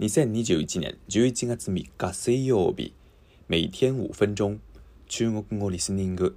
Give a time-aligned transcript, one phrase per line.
[0.00, 2.92] 2021年11月3日水曜日，
[3.48, 4.60] 每天5分钟，
[5.08, 6.36] 中国語リスニング，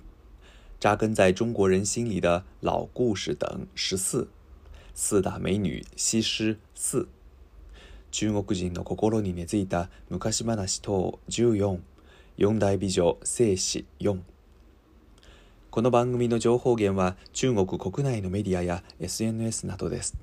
[0.79, 4.28] 扎根在中国人心里的老故事等十四，
[4.96, 7.08] 四大美女西施四，
[8.10, 11.78] 中国人の心に根付いた昔話等14、
[12.39, 14.17] 四大美女聖止4。
[15.69, 20.16] この番組の情報源は中国国内のメディアや SNS などです。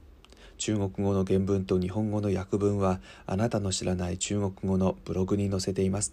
[0.59, 6.13] 中国語の原文と日本語の訳文はあなたの知らない中国語のブログに載せています。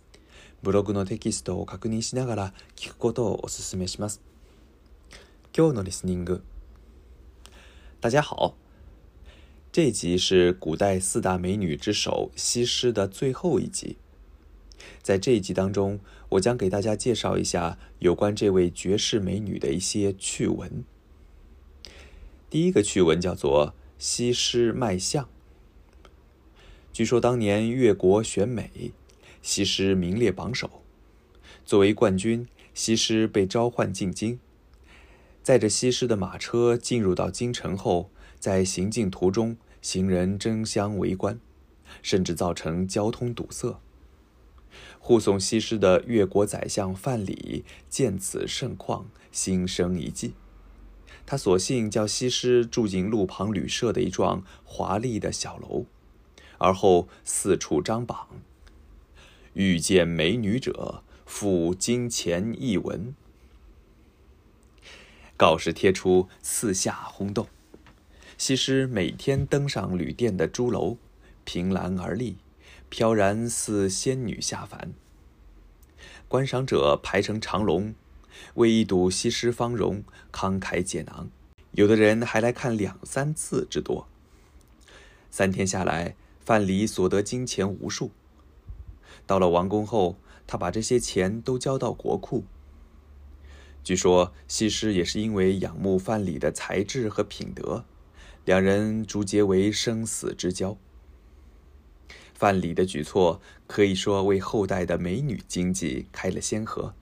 [0.61, 4.21] ブログのテキストを確認しながら聞くことをお勧めします。
[5.55, 6.43] 今日のリスニング。
[8.01, 8.53] 大家好。
[9.71, 13.97] 这一集是古代四大美女之首西施的最后一集。
[15.01, 20.83] 在这一集当中，我将给大家介绍一下有关这位绝世美女的一些趣闻。
[22.51, 25.29] 第一个趣闻叫做西施卖相。
[26.91, 28.91] 据说当年越国选美，
[29.41, 30.81] 西施名列榜首。
[31.65, 34.37] 作为冠军，西施被召唤进京。
[35.41, 41.39] 载着西施的马车进入到京城后，在行进途中，行人争相围观，
[42.01, 43.79] 甚至造成交通堵塞。
[44.99, 50.33] 护送西施的越国宰相范蠡见此盛况，心生一计。
[51.25, 55.85] 他索性叫西施住进路旁旅社的一幢华丽的小楼，
[56.59, 58.27] 而后四处张榜，
[59.53, 63.15] 遇见美女者付金钱一文。
[65.35, 67.47] 告示贴出，四下轰动。
[68.37, 70.97] 西施每天登上旅店的朱楼，
[71.43, 72.37] 凭栏而立，
[72.89, 74.93] 飘然似仙女下凡。
[76.27, 77.95] 观赏者排成长龙。
[78.55, 81.29] 为一睹西施芳容，慷慨解囊，
[81.71, 84.07] 有的人还来看两三次之多。
[85.31, 88.11] 三天下来，范蠡所得金钱无数。
[89.27, 92.45] 到了王宫后，他把这些钱都交到国库。
[93.83, 97.85] 据说，西施也是因为仰慕范蠡的才智和品德，
[98.45, 100.77] 两人结为生死之交。
[102.33, 106.93] 范蠡的举措可以说为后代的美女经济开了先河。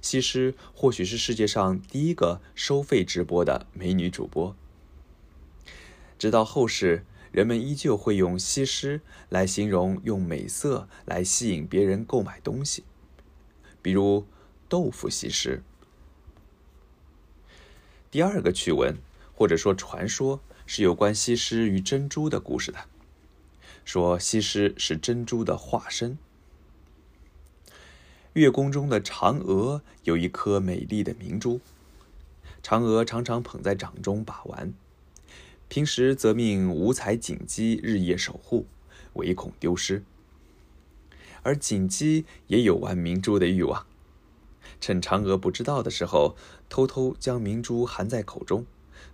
[0.00, 4.54] 西施或许是世界上第一个收费直播的美女主播。
[6.18, 12.84] 直到后世，人们依旧会用“西施”来形容用美色来吸引别人购买东西，
[13.80, 14.26] 比如
[14.68, 15.62] “豆腐西施”。
[18.10, 18.98] 第二个趣闻
[19.34, 22.78] 或者说传说是有关西施与珍珠的故事的，
[23.84, 26.18] 说西施是珍珠的化身。
[28.34, 31.60] 月宫中的嫦娥有一颗美丽的明珠，
[32.62, 34.72] 嫦娥常常捧在掌中把玩，
[35.68, 38.64] 平时则命五彩锦鸡日夜守护，
[39.14, 40.02] 唯恐丢失。
[41.42, 43.84] 而锦鸡也有玩明珠的欲望，
[44.80, 46.34] 趁嫦娥不知道的时候，
[46.70, 48.64] 偷偷将明珠含在口中，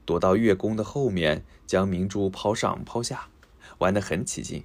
[0.07, 3.27] 躲到月宫的后面，将明珠抛上抛下，
[3.79, 4.63] 玩得很起劲。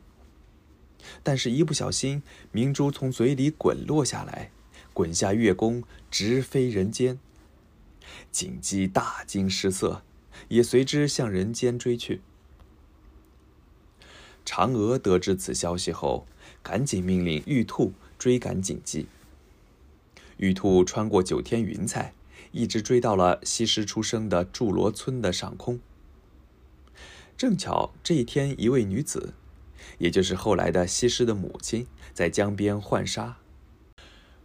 [1.23, 2.21] 但是，一不小心，
[2.51, 4.51] 明珠从嘴里滚落下来，
[4.93, 7.19] 滚下月宫，直飞人间。
[8.31, 10.03] 锦鸡大惊失色，
[10.49, 12.21] 也随之向人间追去。
[14.45, 16.25] 嫦娥得知此消息后，
[16.61, 19.07] 赶紧命令玉兔追赶锦鸡。
[20.37, 22.13] 玉兔穿过九天云彩，
[22.51, 25.79] 一直追到了西施出生的苎萝村的上空。
[27.37, 29.33] 正巧这一天，一位女子。
[29.99, 33.37] 也就是后来的西施的母亲，在江边浣纱，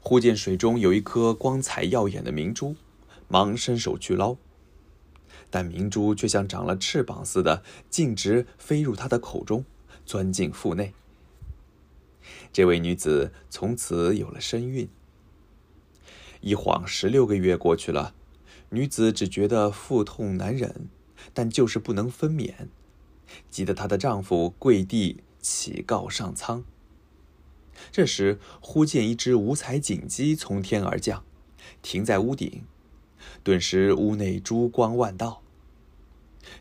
[0.01, 2.77] 忽见水中有一颗光彩耀眼的明珠，
[3.29, 4.37] 忙伸手去捞，
[5.51, 9.65] 但明珠却像长了翅膀似的，径直飞入她的口中，
[10.05, 10.93] 钻进腹内。
[12.53, 14.89] 这位女子从此有了身孕。
[16.41, 18.15] 一晃十六个月过去了，
[18.71, 20.89] 女子只觉得腹痛难忍，
[21.35, 22.53] 但就是不能分娩，
[23.51, 25.23] 急得她的丈夫跪地。
[25.49, 26.63] 启告上苍。
[27.91, 31.25] 这时，忽见一只五彩锦鸡从天而降，
[31.81, 32.65] 停在屋顶，
[33.43, 35.43] 顿时屋内珠光万道。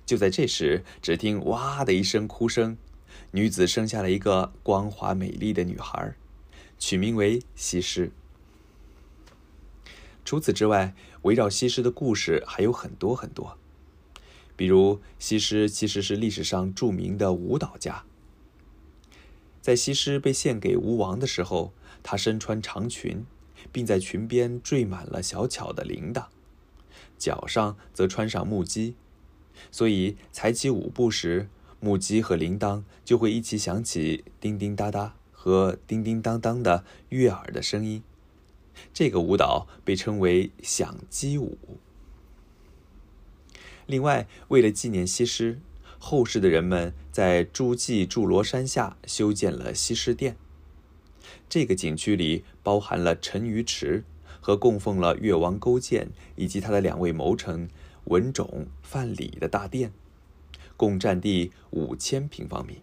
[0.06, 2.78] 就在这时，只听“哇”的一声哭声，
[3.32, 6.16] 女子生下了一个光滑美丽的女孩，
[6.80, 8.14] 取名为西施。
[10.24, 13.58] 除此之外，围绕西施的故事还有很多很多，
[14.56, 18.06] 比如西施其实是历史上著名的舞蹈家。
[19.68, 23.26] 在西施被献给吴王的时候，她身穿长裙，
[23.70, 26.28] 并在裙边缀满了小巧的铃铛，
[27.18, 28.94] 脚上则穿上木屐，
[29.70, 31.50] 所以踩起舞步时，
[31.82, 38.02] 木屐和铃铛就会一起响起“叮叮哒哒”和“叮叮当当”的悦耳的声音。
[38.94, 41.58] 这个舞蹈被称为响鸡舞。
[43.86, 45.60] 另外，为了纪念西施。
[46.00, 50.36] 后世的人们在诸暨祝罗山下修建了西施殿。
[51.50, 54.04] 这个景区里包含了沉鱼池
[54.40, 57.70] 和供奉了越王勾践以及他的两位谋臣
[58.06, 59.92] 文种、范蠡的大殿，
[60.78, 62.78] 共占地五千平方米。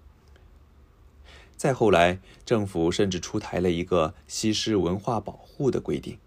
[1.56, 6.18] 再后来，政府甚至出台了一个西施文化保护的规定，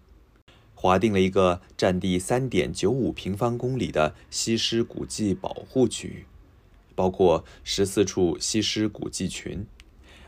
[0.74, 6.26] 划定了一个占地三点九五平方公里的西施古迹保护区域。
[6.98, 9.64] 包括十四处西施古迹群、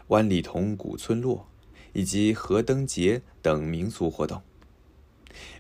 [0.07, 1.49] 万里桐古村落，
[1.95, 4.41] 以及河灯节等民俗活动。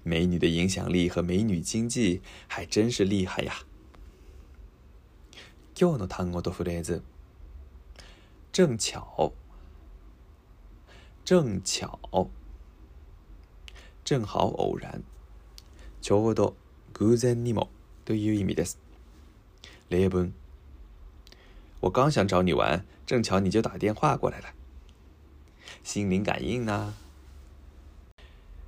[0.05, 3.57] 美女的影响力和美女经济还真是厉害呀！
[5.75, 7.03] ヨノタモドフレンズ。
[8.53, 9.33] 正巧，
[11.25, 11.99] 正巧，
[14.05, 15.03] 正好，偶然，
[16.01, 16.55] ちょうど、
[17.01, 17.67] 偶然にも
[18.05, 18.77] という意味です。
[19.89, 20.33] 例文。
[21.81, 24.53] 我刚想找你玩，正巧你就打电话过来了，
[25.83, 26.95] 心灵感应呢。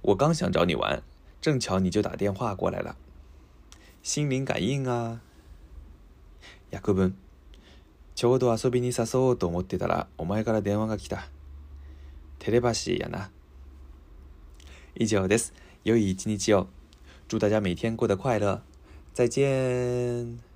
[0.00, 1.02] 我刚想找你玩，
[1.40, 2.96] 正巧你就打电话过来了，
[4.02, 5.20] 心灵感应啊。
[6.70, 7.14] 亚克奔，
[8.16, 11.28] ちょうど遊びに誘おうと思ってたら、お前から電話がきた。
[12.38, 13.30] テレビ ashi やな。
[14.94, 15.52] 以上です。
[15.84, 16.66] 良い一日を。
[17.28, 18.62] 祝大家每天过得快乐。
[19.12, 20.51] 再见。